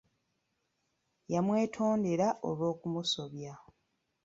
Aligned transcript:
Yamwetondera 1.33 2.27
olw'okumusobya. 2.49 3.53